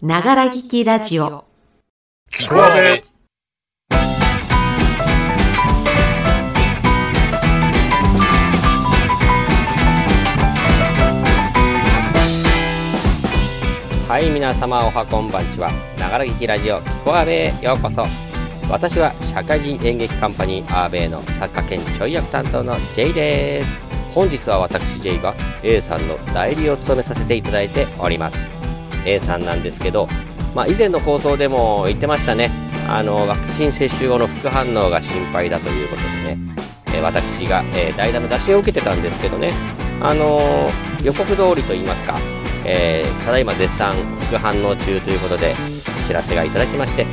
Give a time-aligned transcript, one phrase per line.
[0.00, 1.44] ながら聞きラジオ。
[2.30, 3.02] 聞こえ
[14.08, 15.72] はい皆様おはこんばんちは。
[15.98, 18.04] ながら劇ラジオキコアベへようこそ。
[18.70, 23.76] 私は社会人演劇カンパニーアーベイの作家兼ちょい役担当の J です。
[24.14, 25.34] 本日は私 J が
[25.64, 28.57] A さんの代理を務めさせていただいております
[29.04, 30.08] A さんなんですけど、
[30.54, 32.50] まあ、以前の放送でも言ってましたね。
[32.88, 36.38] あのワクチン接種後の副反応が心配だということでね、
[36.94, 39.52] え私が、え代打の打診を受けてたんですけどね。
[40.00, 40.70] あの
[41.02, 42.18] 予告通りと言いますか
[42.64, 43.94] えー、ただいま絶賛
[44.28, 45.54] 副反応中ということで
[45.98, 47.06] お知らせがいただきまして、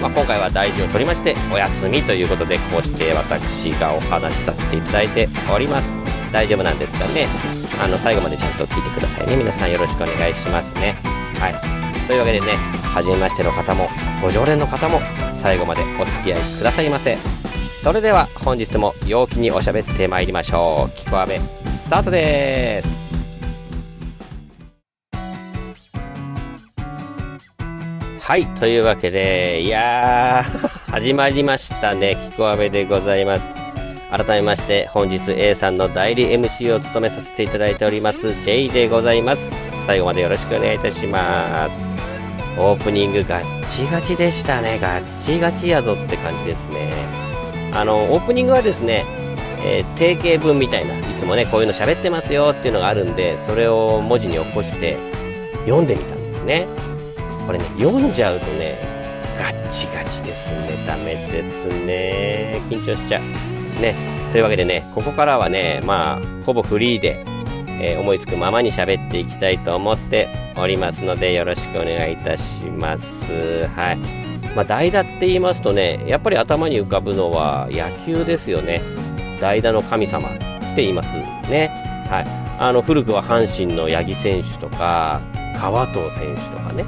[0.00, 5.92] まあ、今回は大事を取りましてお休みということでこうして私がお話しさせていただいております。
[6.32, 7.26] 大丈夫なんですかね。
[7.82, 9.36] あの最後までちゃんと聞いてくださいね。
[9.36, 11.11] 皆さんよろしくお願いしますね。
[11.42, 12.06] はい。
[12.06, 12.54] というわけでね
[12.94, 13.88] 初めましての方も
[14.22, 15.00] ご常連の方も
[15.34, 17.18] 最後までお付き合いくださいませ。
[17.82, 20.96] それでは本日も陽気におしゃべってまいりましょう。
[20.96, 21.40] キコアベ
[21.80, 23.02] スタートです。
[28.20, 32.16] はいというわけでいやー 始まりましたね。
[32.30, 33.48] キコアベでございます。
[34.12, 39.71] 改めまして本日 A さんの代理 MC を務めさせていただいております J でございます。
[39.86, 41.78] 最後までよろしくお願いいたします。
[42.58, 44.78] オープニングガッチガチでしたね。
[44.80, 46.90] ガッチガチやぞって感じですね。
[47.72, 49.06] あのオープニングはですね、
[49.64, 54.98] えー、定型文みたいないつもねこういうの喋ってますよっていうのがあるんでそれを文字に起こして
[55.64, 56.66] 読んでみたんですね。
[57.46, 58.76] これね読んじゃうとね
[59.38, 60.84] ガッチガチですね。
[60.86, 62.60] ダメですね。
[62.68, 63.22] 緊張しちゃう。
[63.80, 63.94] ね。
[64.30, 67.24] というわけでねここからはねまあほぼフリーで、
[67.80, 73.66] えー、思いつくままに喋っていきたいと思っておりますのでよろしくお願いいたします。
[73.68, 73.98] はい。
[74.54, 78.82] まあ代打って言いますとねやっぱり頭に浮かぶのは野球ですよね。
[79.40, 81.14] 代打の神様って言います
[81.50, 81.70] ね。
[82.08, 82.24] はい。
[82.60, 85.20] あの古くは阪神の八木選手とか
[85.56, 86.84] 川藤選手とかね。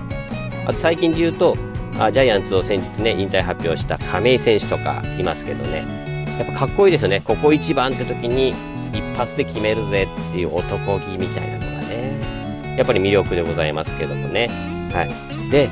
[0.67, 1.57] あと最近で言うと
[1.99, 6.05] あジャイアンツを先日ね引退発表した亀井選手とかいますけどね。
[6.39, 7.21] やっぱかっこいいですよね。
[7.25, 8.55] ここ一番って時に
[8.95, 14.49] 一発で決めるぜっていう男気みたいなのがねやっぱり魅力でございますけどもね。
[14.93, 15.51] はい。
[15.51, 15.69] で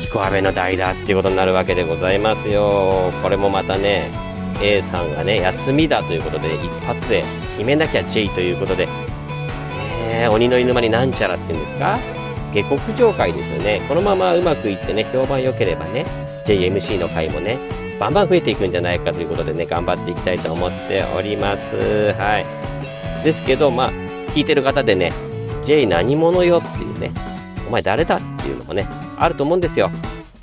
[0.00, 3.12] キコアベの代打っていうことになるわけでございますよ。
[3.22, 4.10] これもまたね
[4.62, 7.24] A さんがね休みだということで一発で
[7.56, 8.88] 決めなきゃ J ということで、
[10.10, 11.98] えー、鬼の犬間になんちゃらっていうんですか？
[12.52, 13.82] 下克上会ですよね。
[13.88, 16.04] このままうまくいってね評判良ければね
[16.46, 17.58] JMC の会もね
[17.98, 22.12] バンバン増えていくんじゃないかということでね頑張っていきたいと思っております。
[22.14, 23.24] はい。
[23.24, 23.90] ですけどまあ
[24.34, 25.12] 聞いてる方でね
[25.62, 27.10] J 何者よっていうね
[27.66, 29.90] お前誰だっていうのもねあると思うんですよ。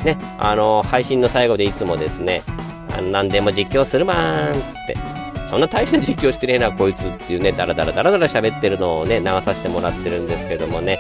[0.04, 2.42] ねあの配信の最後でいつもですね
[2.98, 4.98] あの何でも実況するまーんっつって
[5.48, 10.98] そんな大した実況してねえなこいつっていうねダラダラダラダラ喋ってるのをね流させてもらってるんですけどもね。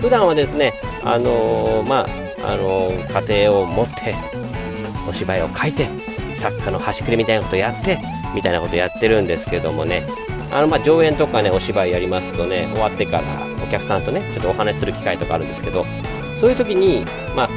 [0.00, 0.72] 普段はですね、
[1.04, 2.06] あのー、ま
[2.42, 4.14] あ、あのー、家庭を持って、
[5.08, 5.88] お芝居を書いて、
[6.34, 7.98] 作家の端くれみたいなことやって、
[8.34, 10.02] みたいなことやってるんですけどもね、
[10.52, 15.84] あの、ま、上演とかね、お芝居やりますとね、終わってからお客さんとね、ちょっとお話しする機会とかあるんですけど、
[16.40, 17.04] そういう時に、
[17.36, 17.48] まあ、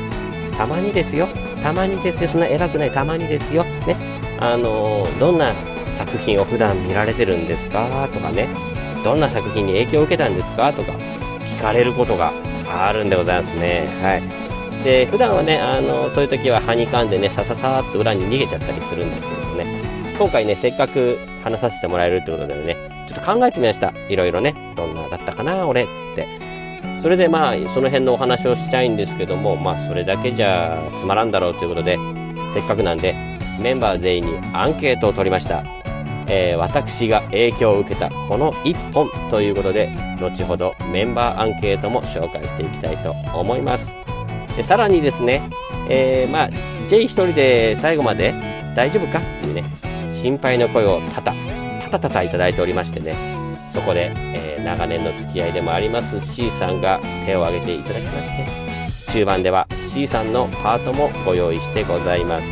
[0.58, 1.28] たまにですよ、
[1.62, 3.96] たまにですよ、そんな偉くない、たまにですよ、ね、
[4.40, 5.54] あのー、どんな
[5.96, 8.50] 作品を普段見られてるんですかとかね、
[9.04, 12.32] どんな作品に影響を受けたんですかとか聞、かれることが
[12.68, 13.88] あるんでございますね。
[14.02, 14.43] はい。
[14.84, 19.66] で、普段はね、あの、そういう時ははにかんでね、さささっと裏に逃げちゃったりするんですけどもね、
[20.18, 23.94] 今回ね、せっかく話させてもらえるってことでね、ちょっと考えてみました。
[24.10, 26.28] いろいろね、どんなだったかな、俺っ、つって。
[27.02, 31.98] それでまあ、その辺のお話をしたいんですけども、まあ、それだけじゃつまらんだろうということで、
[32.54, 33.14] せっかくなんで、
[33.62, 35.64] メンバー全員にアンケートを取りました。
[36.28, 39.90] えー、私が影響を受けたこの1本ということで
[40.20, 43.94] 後ほどメンバーアンケートも紹介していきたいと思います
[44.56, 45.50] でさらにですね、
[45.90, 46.50] えー、まあ
[46.88, 48.34] J 一人で最後まで
[48.76, 49.20] 大丈夫か？
[49.20, 49.64] っていうね
[50.14, 51.34] 心配の声をたた
[51.82, 53.16] たたたたいただいておりましてね
[53.72, 58.48] そこで、えー、長年の付き合いでもあります C さんが手を挙げていただきまして
[59.12, 62.46] 中盤では C さんのパートもご用意してございます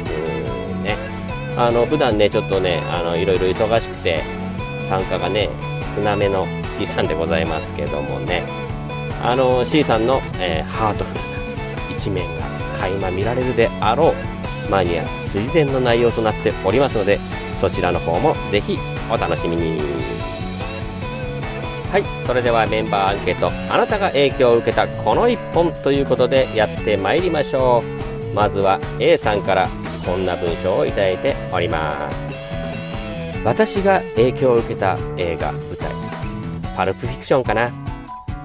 [0.83, 0.97] ね。
[1.57, 4.23] あの普段ねちょっとねあのいろいろ忙しくて
[4.87, 5.49] 参加がね
[5.95, 6.45] 少なめの
[6.77, 8.43] C さんでございますけどもね。
[9.23, 11.05] あの C さんの、えー、ハート。
[12.01, 12.41] 一面が
[12.79, 14.13] 垣間見られるであろ
[14.67, 17.19] うマニア垂前の内容となっておりますので
[17.53, 18.79] そちらの方もぜひ
[19.11, 19.79] お楽しみに。
[21.91, 27.83] はいそれではメンバーアンケートあなたが影響を受けたこの一本ということでやってまいりましょ
[28.31, 28.33] う。
[28.33, 29.67] まずは A さんから
[30.05, 32.29] こんな文章をいただいております。
[33.43, 35.91] 私が影響を受けた映画舞台。
[36.75, 37.69] パルプフィクションかな？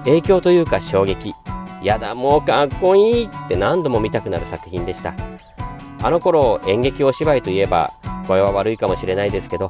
[0.03, 1.33] 影響というか衝撃。
[1.83, 5.13] やだもうかっこいいって何度も見たくなる作品でした。
[6.01, 7.91] あの頃演劇お芝居といえば
[8.27, 9.69] 声は悪いかもしれないですけど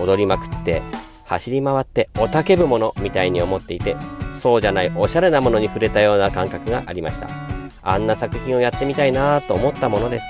[0.00, 0.82] 踊りまくって
[1.24, 3.96] 走り回っておたけぶものみたいに思っていて
[4.30, 7.28] そうじゃないおしゃれなものに触れたような感覚がありました。
[7.82, 10.24] あんな作品をやってみたいなと思ったものです。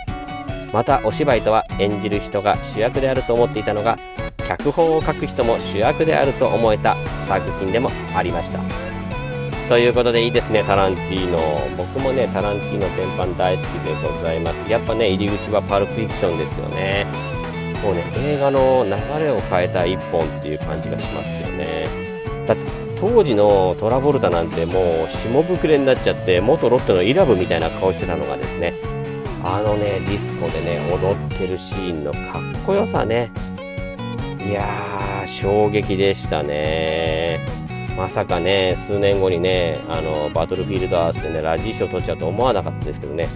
[0.72, 3.98] またお芝居とは演じる人が主役であると思っていたのが
[4.46, 6.96] 脚本を書く人も主役であると思えた
[7.26, 8.85] 作品でもありました。
[9.68, 11.40] ということでいいですねタランティーノ。
[11.76, 14.70] 僕もねタランティーノ全般大好きでございます。
[14.70, 17.06] やっぱね入り口はパルプフィクションですよね。
[17.82, 18.90] もうね映画の流
[19.24, 21.88] れを変えた一本っていう感じがしますよね。
[22.46, 22.62] だって
[23.00, 28.72] 当時のトラボルタなんてもう下膨れになっちゃって元ロッテのイラブみたいな顔してたのがですね
[29.42, 33.32] あのねディスコでね踊ってるシーンのかっこよさね。
[34.48, 37.40] いやー衝撃でしたね。
[37.96, 43.28] まさかね数年後にねあのバトルフィールドアースでねラジー賞取っちゃうと思わなかったですけどね。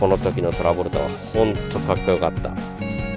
[0.00, 2.50] この時のトラボルタはほんとかっこよかった。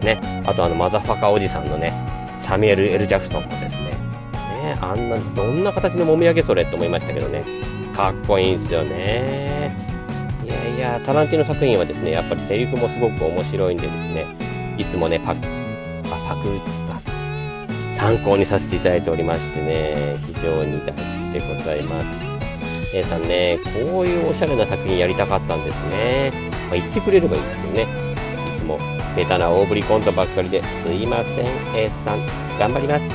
[0.05, 0.21] ね。
[0.45, 1.91] あとあのマザファカおじさんのね
[2.37, 3.85] サミュエル・エル・ジャクソンもですね。
[3.85, 7.43] ねあんなどんな形のもみあげそれと思いましたけどね。
[7.95, 9.75] かっこいいんですよね。
[10.43, 14.25] いやいやタランティーノ作品はですねやっぱりセリフもすごく面白いんでですね。
[14.77, 15.47] いつもねパク
[16.11, 16.84] あパク
[17.95, 22.07] 参考にさせていただいておりましてね、非常に大好きでございます。
[22.93, 23.59] A さんね、
[23.89, 26.31] こういうおしゃれな作品やりたかったんですね。
[26.69, 27.87] まあ、言ってくれればいいですよね。
[28.55, 28.77] いつも
[29.15, 31.45] ベタな大振りコントばっかりですいません、
[31.75, 32.19] A さん。
[32.59, 33.09] 頑張ります。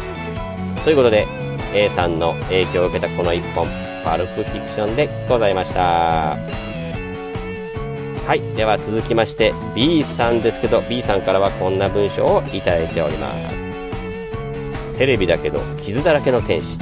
[0.84, 1.26] ということで、
[1.74, 3.68] A さんの影響を受けたこの一本、
[4.02, 6.36] パルプフィクションでございました。
[8.26, 8.40] はい。
[8.56, 13.59] では続きまして B さんですけど、B さんからはこんな文章をいただいております。
[15.00, 16.76] テレビだけど傷だらけの天使。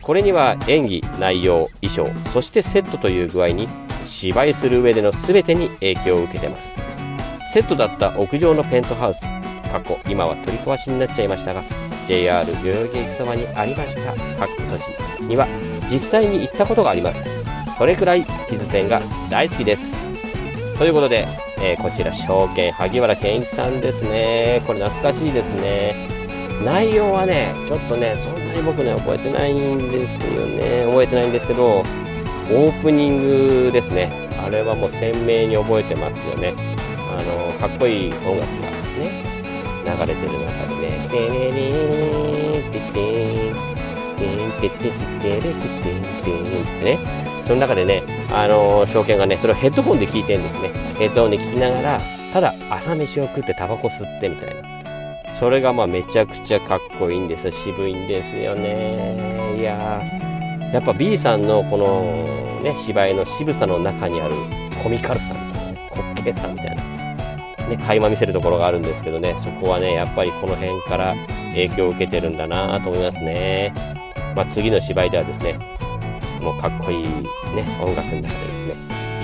[0.00, 3.66] これには演技内容衣装そしてセットという具合に
[4.04, 6.72] 芝居する上での全てに影響を受けてます。
[7.52, 9.20] セットだった屋上のペントハウス
[9.72, 11.64] 過去今は取り壊しになっちゃいましたが
[12.06, 15.48] JR 代々木駅そばにありました各都市には
[15.90, 17.24] 実際に行ったことがあります。
[17.76, 19.82] それくらい傷店が大好きです。
[20.78, 21.26] ということで、
[21.58, 24.62] えー、こちら証券萩原健一さんですね。
[24.64, 26.17] これ懐かしいですね。
[26.64, 30.82] 内容はね、ちょっとね、そんなに僕ね、覚えてないんですよね。
[30.84, 33.18] 覚えてないんですけど、オープニン
[33.66, 34.10] グですね。
[34.42, 36.54] あれはもう鮮明に覚えてますよね。
[37.10, 39.22] あの、かっこいい音楽がね、
[39.84, 43.54] 流れてる中でね、テレリーン、テテン、
[44.18, 44.90] テンテテテ
[45.20, 46.98] テレテテンテンつってね、
[47.46, 48.02] その中でね、
[48.32, 50.70] あの証券がね、それをヘッドホンで聞いてるんですね。
[50.98, 52.00] ヘッドホンで聞きながら、
[52.32, 54.77] ただ朝飯を食ってタバコ吸ってみたいな。
[55.38, 57.50] それがまあめちゃくちゃかっこいいんです。
[57.52, 59.56] 渋いんですよね。
[59.58, 60.02] いや
[60.72, 64.34] やっぱ B さんのこのね芝居の渋さの中にある
[64.82, 66.82] コミカルさみたいな滑稽さみたいな。
[67.68, 69.36] ね垣間見せるところがあるんですけどね。
[69.38, 71.14] そこはねやっぱりこの辺から
[71.50, 73.72] 影響を受けてるんだなと思いますね。
[74.34, 75.54] まあ次の芝居ではですね
[76.42, 78.74] もうかっこいいね音楽の中でですね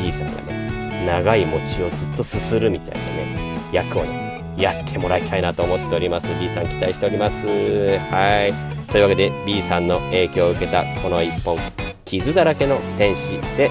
[0.01, 4.24] B さんがね長い餅をずっとすするみたいなね役をね
[4.57, 6.29] やってもらいたいなと思っております。
[6.41, 7.47] B さん期待しております。
[7.47, 8.55] はい。
[8.91, 11.59] というわけで B さんの影響を受けたこの1本
[12.05, 13.71] 傷だらけの天使で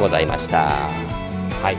[0.00, 0.88] ございました。
[1.62, 1.76] はい。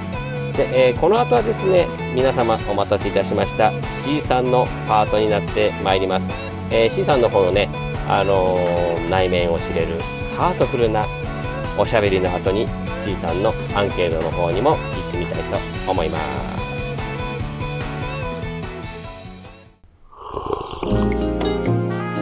[0.58, 3.72] で、えー、この後はですね皆様お待たせいたしました。
[4.03, 6.29] C さんのパートになってまいります、
[6.72, 7.70] えー、C さんの方のね
[8.08, 10.00] あのー、内面を知れる
[10.36, 11.06] ハートフルな
[11.77, 12.67] おしゃべりの後に
[13.03, 16.20] C さんのアンケートの方にも行ってみたいと思いま
[16.63, 16.66] す。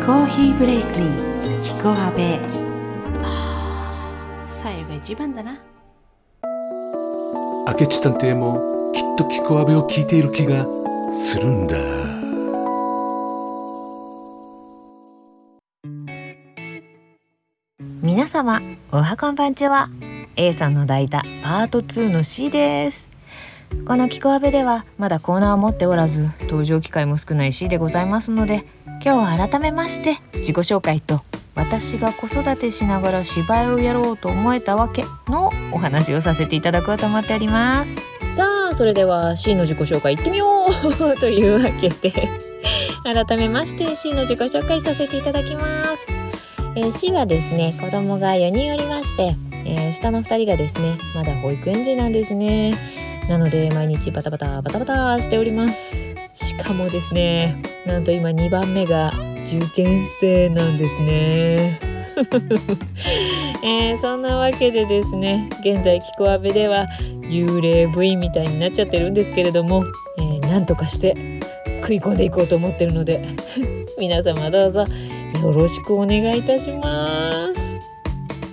[0.05, 1.07] コーヒーブレイクに
[1.63, 2.39] 聞こアベ
[4.47, 5.59] さえが一番だな。
[7.67, 10.67] 明智探偵もきっとキコアベを聞いている気が
[11.11, 11.75] するんだ。
[18.03, 19.89] 皆様おはこんばんちは。
[20.35, 23.09] A さんの代打パート2の C です。
[23.87, 28.65] この「キコアベ」ではまだコーナーを持っておらず登場機会も少ない C でございますので
[29.05, 31.21] 今日は改めまして自己紹介と
[31.53, 37.97] 私が子育てしながら芝居をやろうと思えたわけのお話をさせていただこうと思っております。
[38.35, 42.29] さあそれでは C の自己紹介いってみようというわけで
[43.03, 46.07] 改めまして C の自己紹介させていただきます。
[46.75, 52.73] えー C はですね子供が4人おりまして、えー下の2人がですねまだ保育園児なんですね。
[53.29, 55.95] なので毎日バタバタバタバタしております。
[56.33, 59.11] しかもですねなんと今2番目が
[59.47, 61.79] 受験生なんですね
[63.63, 66.87] えーそんなわけでですね現在キコアベでは
[67.21, 69.83] 幽霊部員みたいになっちゃってるんですけれども、
[70.17, 71.15] えーなんとかして
[71.81, 73.19] 食い込んでいこうと思ってるので
[73.99, 74.85] 皆様どうぞ
[75.43, 77.61] よろしくお願いいたします。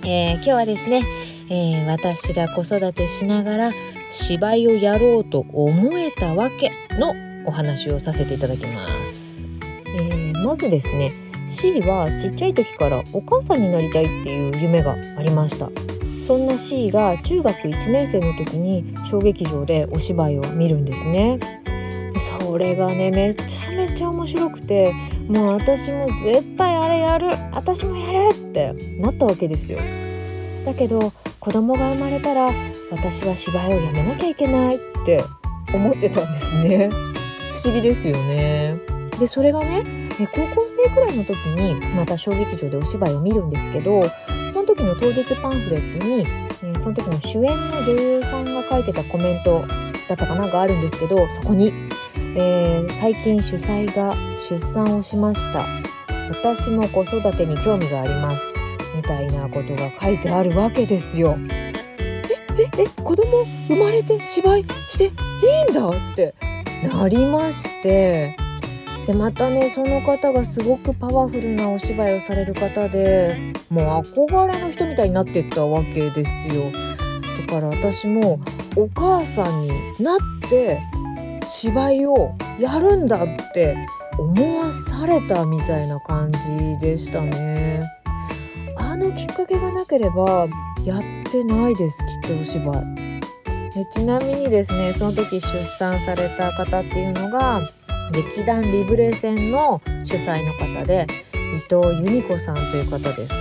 [0.05, 1.01] えー今日はですね、
[1.49, 3.71] えー私が子育てしながら
[4.11, 7.13] 芝居をやろうと思えたわけの
[7.45, 9.12] お話をさせていただきます。
[10.43, 11.11] まずですね
[11.47, 15.69] C はちっちゃい時からお母さんになりたいっていう夢がありました。
[16.25, 21.39] そんな C が中学1年生の時に小劇場でお芝居を見るんですね。
[22.39, 24.93] それがねめちゃめちゃ面白くて
[25.27, 29.79] もう私も絶対あれやる私もやるってなったわけですよ。
[30.63, 32.51] だけど子供が生まれたら
[32.89, 35.21] 私は芝居をやめなきゃいけないって
[35.73, 36.89] 思ってたんですね。
[37.51, 38.77] 不思議ですよね。
[39.19, 44.03] でそれがねえ高校生くらいの時にまた小劇場でお芝居を見るんですけど
[44.51, 49.65] その時の当日パンフレットに、えその時の主演の女優さんが書いてたコメント
[50.07, 51.73] だったかながあるんですけどそこに、
[52.35, 54.15] えー最近主催が
[54.49, 55.65] 出産をしました。
[56.29, 58.53] 私も子育てに興味があります。
[58.95, 61.37] みたいなことが書いてあるわけですよ。
[61.49, 61.73] え
[62.57, 66.33] ええ子供生まれて芝居していいんだって
[66.87, 68.42] なりまして。
[69.05, 76.71] でまたねその方がすごくパワフルなお芝居をされる方でもう憧れの人みたいになってったわけですよ。
[77.47, 78.39] だから私も
[78.75, 79.69] お母さんに
[79.99, 80.81] なって
[81.45, 83.75] 芝居をやるんだって
[84.17, 87.81] 思わされたみたいな感じでしたね。
[88.77, 90.47] あのきっかけがなければ
[90.85, 93.03] やってないですきっとお芝居。
[93.91, 97.63] ちなみにですねその時出産された方っていうのが
[98.11, 103.33] 劇団リブレ戦の主催の方で伊藤由美子さんという方です。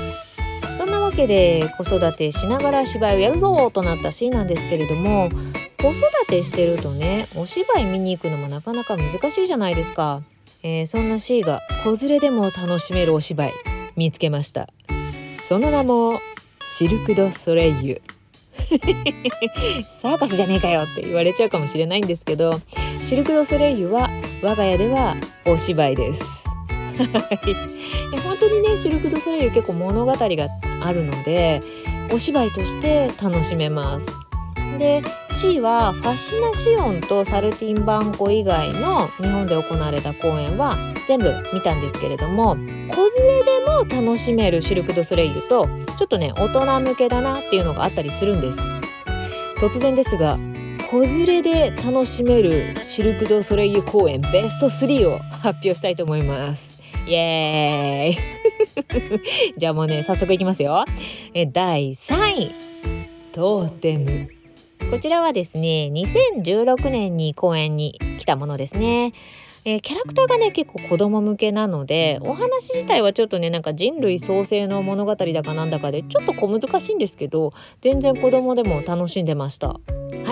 [0.78, 5.28] そんなわけで子育てしながら芝居をやるぞとなったシーンなんですけれども
[5.80, 10.22] 子育てしてるとねお芝居見に行くのもなかなか難しいじゃないですか、
[10.62, 13.52] えーそんな C が子連れでも楽しめるお芝居
[13.96, 14.68] 見つけました。
[15.48, 16.20] その名も
[16.78, 18.02] シルク・ド・ソレイユ。
[20.00, 22.60] サーカスじゃねえかよって言われちゃうかもしれないんですけど
[23.02, 24.08] シルク・ド・ソレイユは
[24.42, 25.14] 我が家では
[25.46, 26.22] お芝居です。
[26.24, 27.04] は
[27.46, 30.48] いいや本当にねシルク・ド・ソレイユ結構物語が
[30.80, 31.60] あるので
[32.12, 34.06] お芝居として楽しめます。
[34.78, 48.58] で C はファシナシオンとサルティンバンコ以外の日本で行われた公演は全部見たんですけれども子連れでも楽しめるシルク・ド・ソレイユとちょっとね大人向けだなっていうのがあったりするんです。
[49.58, 50.36] 突然ですが
[50.92, 56.82] 子連れで楽しめるシルク・ド・ソレイユ公演ベスト3を発表したいと思います。
[57.06, 60.84] イエーイ じゃあもうね早速いきますよ。
[61.32, 62.50] え第3位
[63.32, 64.28] トーテム
[64.90, 69.14] こちらはですね2016年に公演に来たものですね。
[69.64, 79.80] えーキャラクターがね結構子供向けなのでお話自体はちょっとねなんか人類創生の物語だかなんだかでちょっと小難しいんですけど全然子供でも楽しんでました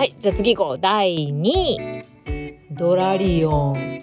[0.01, 0.79] はいじゃあ次行こう。
[0.79, 2.03] 第2位。
[2.71, 4.01] ドラリオン。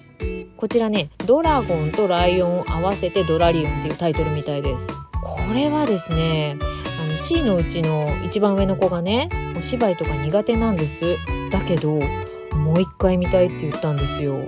[0.56, 4.86] こちらねドラゴンとライオンを合わせてドラリオンっていうタイトルみたいです。
[4.86, 6.56] これはですね
[7.00, 9.28] あの C のうちの一番上の子がね
[9.58, 11.16] お芝居とか苦手なんです。
[11.50, 11.94] だけど
[12.56, 14.38] もう一回見たいって言ったんですよ。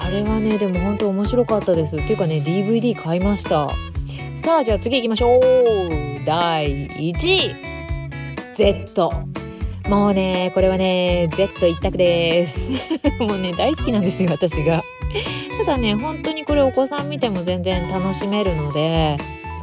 [0.00, 1.96] あれはねでも本当面白かったです。
[1.96, 3.68] っていうかね DVD 買いました。
[4.44, 6.24] さあじゃあ次行きましょう。
[6.24, 7.56] 第1位。
[8.54, 9.37] Z
[9.88, 12.58] もうねこれはね Z 一択です。
[13.18, 14.82] もうね大好きなんですよ私が。
[15.58, 19.16] ただね本当にこれお子さん見ても全然楽しめるので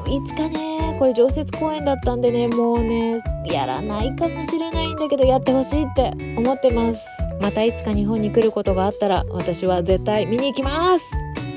[0.07, 7.01] いつかねこれ常設公演だったんでねもうねやらないかもしれないんだけどやってほしいって思ってます。
[7.39, 11.05] またいつか日本に来ることがあったら私は絶対見に行きます。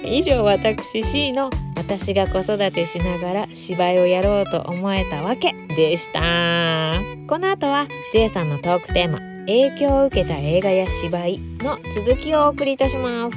[0.04, 7.00] 以上私 C の私が子育てしながら芝居をやろうと思えたわけでした。
[7.28, 13.37] この後は J さんのトークテーマ影響を受けた映画や芝居の続きをお送りいたします。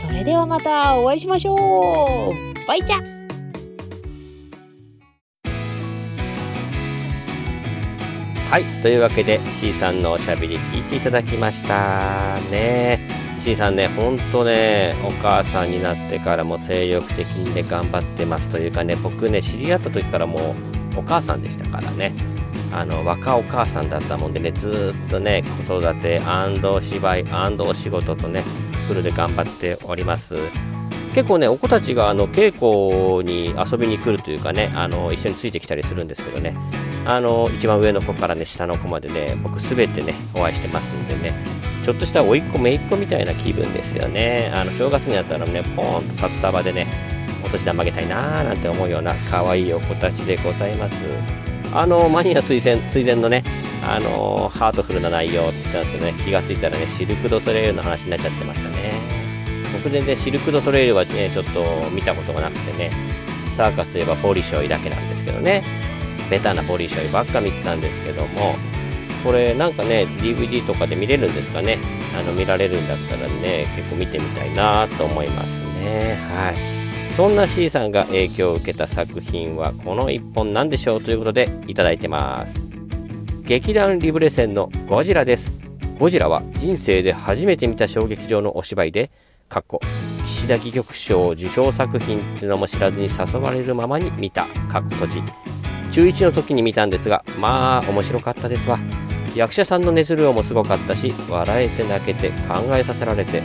[0.00, 1.56] それではまたお会いしましょ
[2.32, 2.66] う。
[2.68, 3.22] バイチャ。
[8.48, 13.21] はいというわけで C さんのおしゃべり聞いていただきましたね。
[13.42, 20.54] C さんね、ほんとね、お母さんになってからも精力的にね、頑張ってますというかね、僕ね、知り合った時からも
[20.94, 22.12] うお母さんでしたからね、
[22.72, 27.24] あの、若お母さんだったもんでね、ずっとね、子育て芝居
[27.58, 28.44] お仕事とね、
[28.86, 30.36] フルで頑張っております。
[31.12, 36.54] 結構ね、お子たちがあの稽古に遊びに来るというかね、あの一緒についてきたりするんですけどね、
[37.04, 41.34] あの一番上の子からね、下の子までね、僕すべてね、お会いしてますんでね、
[41.84, 44.50] ちょっとした甥っ子、姪っ子みたいな気分ですよね。
[44.54, 46.86] あの正月になったらね、ポーンと札束でね、
[47.44, 50.94] お年玉あげたいなーなんて思うような可愛いお子たちでございます。
[51.74, 53.42] あのマニア推薦推薦のね、
[53.84, 58.92] あのハートフルな内容って言ったんですけどね、気がついたらね、シルク・ド・ソレイユの話になっちゃってましたね。
[59.72, 62.90] 僕全然シルク・ド・ソレイユはね、ちょっと見たことがなくてね、
[63.56, 65.64] サーカスといえばポリショイだけなんですけどね、
[66.30, 68.54] ベタなポリショイばっか見てたんですけども、
[69.24, 71.78] これなんかね、DVD とかで見れるんですかね、
[72.18, 76.18] あの見られるんだったらね、結構見てみたいなと思いますね。
[76.30, 76.54] はい。
[77.16, 82.54] そんな C さんが影響を受けた作品はこの1本なんでしょうということでいただいてます。
[83.42, 85.62] 劇団リブレ戦のゴジラです。
[85.98, 89.12] ゴジラは人生で初めて見た小劇場のお芝居で
[89.48, 89.80] かっこ
[90.26, 95.22] 岸田戯曲賞受賞作品っていうのも知らずに誘われるままに見たかっこ閉じ
[95.92, 98.78] 中1の時に見たんですがまあ面白かったですわ
[99.34, 103.42] 役者さんの熱量もすごかったし笑えて泣けて考えさせられて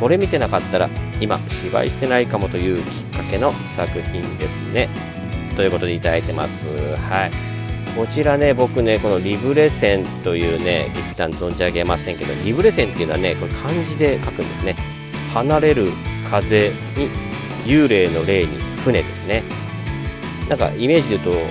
[0.00, 0.88] これ見てなかったら
[1.20, 2.84] 今芝居してないかもというきっ
[3.16, 4.88] かけの作品ですね。
[5.56, 6.66] ということでいただいてます。
[6.68, 7.32] はい。
[7.96, 14.76] こちらね、僕ね、このリブレ線というね、劇団存じ上げませんけど、リブレ線っていうのはね、これ漢字で書くんですね。
[15.34, 15.88] 離れる
[16.30, 17.08] 風に
[17.64, 19.42] 幽霊の霊に船ですね。
[20.48, 21.42] なんかイメージで言うと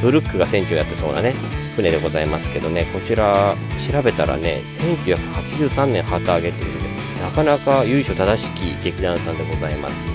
[0.00, 1.34] ブルックが船長やってそうなね。
[1.80, 3.56] 船でございますけどねこちら
[3.90, 4.62] 調べたらね
[5.06, 6.80] 1983年旗揚げという
[7.22, 10.06] なかなか由緒正しき劇団さんでございます。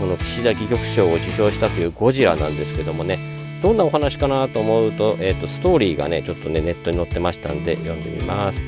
[0.00, 3.20] この岸田戯曲賞を受賞したというゴジラなんですけどもね
[3.62, 8.60] どんなお話かなと思うと,、えー、とストーリーがねちょっとねネットに載ってましたんで読んでみます。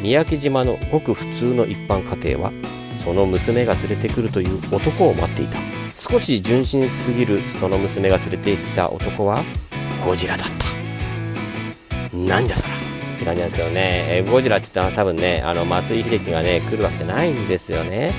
[0.00, 2.52] 三宅島のごく普通の一般家庭は
[3.04, 5.58] その娘が連れてくるという男を待っていた。
[5.94, 9.40] 少し純真すぎるその娘が連れてきた男は
[10.04, 10.61] ゴジラだった。
[12.26, 12.74] なんじゃそら。
[12.74, 18.12] って感じなんですけどね、えゴジラって言ったら多分ねあの松井秀喜がね来るわけじゃないんですよね。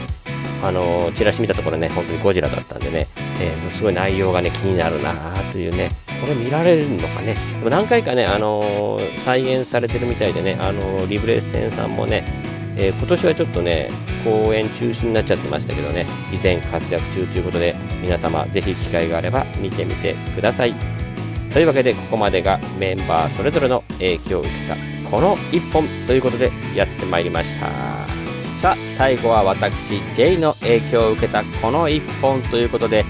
[0.63, 3.07] あのチラシ見たところね本当にゴジラだったんでね、
[3.41, 5.13] えー、すごい内容がね気になるな
[5.51, 5.91] というね。
[6.21, 7.35] これ見られるのかね。
[7.59, 12.23] でも何回かね、あのー、再現されてるみたいでね、あの、リブレッセンさんもね
[12.75, 13.89] えー、今年はちょっとね
[14.23, 16.05] 公演中止になっちゃってましたけどね。
[16.31, 20.92] 以前活躍中ということで皆様ぜひ機会があれば見てみてください。
[21.53, 24.75] というわけでここまでがメンバーそれぞれの影響を受けた
[25.09, 27.67] この1本ということでやってまいりました。
[28.59, 33.05] さあ最後は私 J の影響を受けたこの1本ということで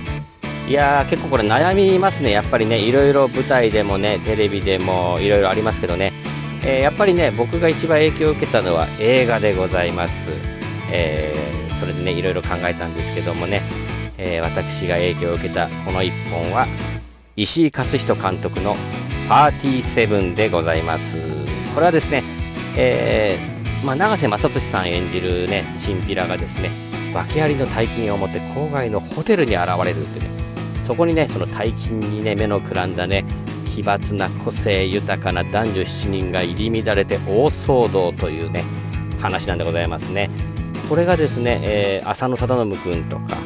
[0.68, 2.32] いやー結構これ悩みますね。
[2.32, 6.12] やっぱりねいろいろ舞台でもねテレビでもいろいろありますけどね。
[6.66, 10.32] えー、やっぱりね僕が一番影響を受けたのは映画でございます、
[10.92, 13.62] えー、それでねいろいろ考えたんですけどもね、
[14.18, 16.66] えー、私が影響を受けたこの1本は
[17.36, 18.76] 石井勝人監督の
[19.28, 21.17] 「パーティーセブン」でございます。
[21.74, 22.24] これはですね、
[22.78, 26.69] えー、まあ、永瀬正敏さん演じるねチンピラがですね
[27.13, 30.28] 訳ありの大金を持って郊外のホテルに現れるってね
[30.84, 33.26] そこにねその大金にね目のくらんだね
[33.74, 38.63] 奇抜な個性豊かな男女7人が入り乱れて大騒動というね
[39.19, 40.30] 話なんでございますね。
[40.88, 43.38] これがですね、えー、浅野忠信君とか、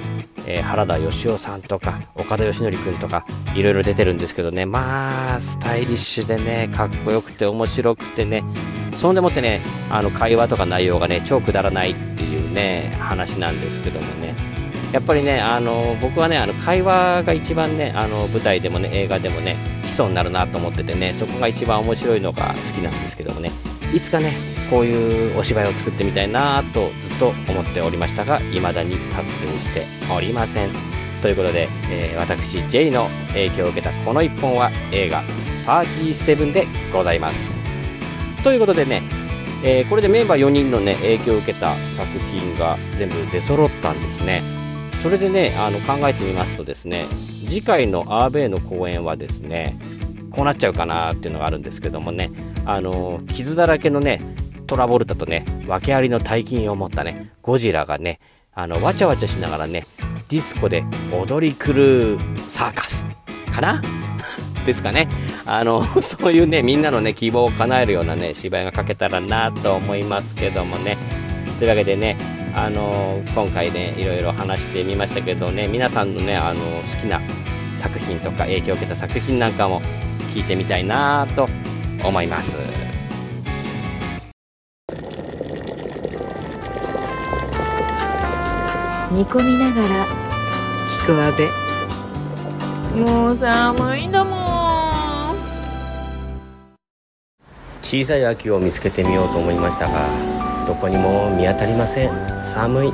[0.48, 4.66] えー、原田芳雄さんとか岡田義則君とかいろいろ出てるんですけどね。
[4.66, 8.44] まあスタイリッシュでねかっこよくて面白くてね
[8.94, 14.36] そんでもってねあの会話とか内容がね超くだらないっていうね話なんですけどもね。
[14.94, 23.52] やっぱりね、あの僕はね、あの会話が一番ね、あの舞台でもね、映画でもね、基礎になるなと思っててね、そこが一番面白いのが好きなんですけどもね、
[23.94, 24.34] いつかね、
[24.70, 30.98] こういうお芝居を作ってみたいなとずっと思っておりましたが、未だに達成しておりません。
[31.22, 35.24] ということで、えー、私 J の影響を受けたこの1本は映画
[35.66, 37.60] 「パーティーセブン」でございます。
[38.44, 39.02] ということでね、
[39.64, 44.44] えー、これでメンバー4人のね影響を受けた作品が全部出揃ったんですね。
[45.02, 47.06] それでねあの考えてみますとですね
[47.48, 49.80] 次回のアーベイの公演はですね
[50.32, 52.32] こうなっちゃうかなっていうのがあるんですけどもね
[52.68, 54.20] あの傷だらけのね
[54.68, 58.20] トラボルタとね訳ありの大金を持ったねゴジラがね
[58.54, 59.86] あのわちゃわちゃしながらね
[60.28, 62.18] ディスコで踊り狂う
[62.50, 63.08] サーカス。
[63.54, 63.82] かな？
[64.68, 65.08] ですかね。
[65.46, 70.98] あの そういうねみんなのね希望を叶えるようなね芝居が書けたらなと思いますけどもね。
[71.60, 72.18] というわけでね
[72.54, 77.22] あの今回ねいろいろ話してみましたけどね皆さんのねあの好きな
[77.78, 79.82] 作品とか影響を受けた作品なんかも
[80.34, 81.48] 聞いてみたいなと
[82.04, 82.56] 思います。
[89.12, 90.06] 煮込みながら
[91.00, 91.50] キクアベ
[93.02, 95.38] もう寒いんだもん。
[97.82, 100.10] 小さい秋を見つけてみようと思いましたが
[100.68, 102.12] どこにも見当たりません。
[102.44, 102.94] 寒い。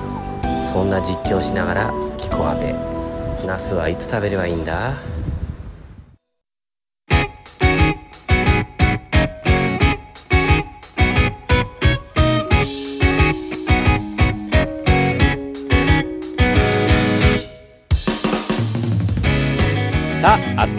[0.61, 2.73] そんな実況しながらキコアベ
[3.45, 4.93] ナスはいつ食べればいいんだ？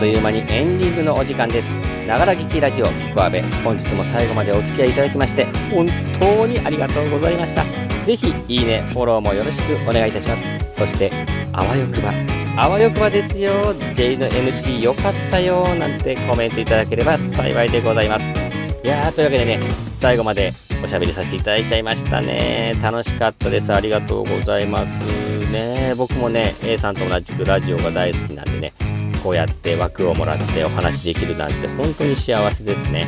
[0.04, 1.72] という間にエンディングのお時間です。
[2.06, 3.40] ながら聞きラジオキコアベ。
[3.64, 5.88] 本日も最後までお付き合いいただきまして本
[6.20, 7.64] 当にありがとうございました。
[8.04, 10.74] ぜひいいねフォローもよろしくお願いいたします。
[10.74, 11.10] そして
[11.54, 12.12] あわよくば。
[12.54, 13.50] あわよくばですよ。
[13.94, 18.24] J の MC よかったよなんてコメントいただければ幸いでございます。
[18.84, 19.58] いやーというわけでね
[19.96, 20.52] 最後まで
[20.84, 22.78] おしゃべりさせていただいちゃいましたね。
[22.82, 23.72] 楽しかったです。
[23.72, 25.94] ありがとうございますね。
[25.96, 28.72] 僕もね A さんと同じくラジオが大好きなんでね。
[29.24, 33.06] こうやって枠をもらってお話できるなんて本当に幸せですね。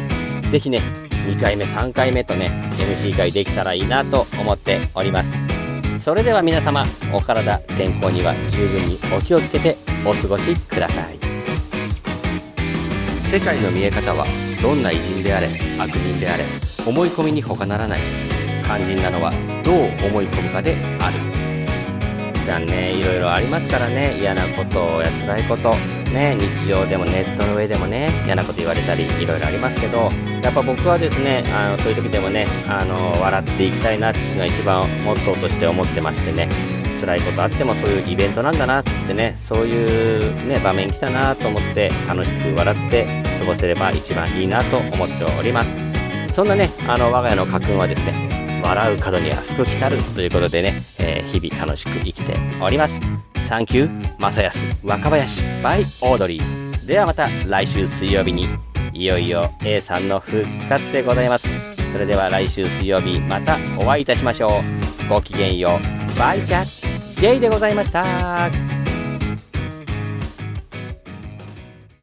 [0.50, 0.80] ぜひね、
[1.26, 5.30] 2回目、3回目とね、MC 会できたらいいなと思っております。
[5.98, 9.76] それでは皆様、お体、健康には十分にお気をつけて
[10.06, 11.18] お過ごしください。
[13.30, 14.24] 世界の見え方は
[14.62, 15.48] どんな偉人であれ、
[15.78, 16.44] 悪人であれ、
[16.86, 18.00] 思い込みに他ならない。
[18.64, 21.36] 肝心なのはどう思い込むかである。
[22.46, 25.74] 普段ねいろいろありますからね嫌なことや辛いこと
[26.16, 30.10] ね日常でもネットの上でもね嫌なこと言われたりいろいろありますけど
[30.42, 36.48] やっぱ僕はですねあのそういう時でもねあの笑っていきたいなっていうのが一番モットーとして思ってましてね
[36.98, 43.06] 辛いことあってもそういうイベントなんだなってねそういうね場面来たなと思って楽しく笑って
[43.38, 45.70] 過ごせれば一番いいなと思っております
[46.32, 53.35] そんなねあの我が家の家訓はですね笑う角には福来たるということでね、えー日々楽しく生きております。
[53.46, 56.84] サンキュー、正康、若林、 by、オードリー。
[56.84, 58.48] ではまた来週水曜日に、
[58.92, 61.48] いよいよ A さんの復活でございます。
[61.92, 64.62] それでは来週水曜日またお会いいたしましょ
[65.06, 65.08] う。
[65.08, 66.18] ごきげんよう。
[66.18, 66.64] バイチャ
[67.20, 68.75] J でございました。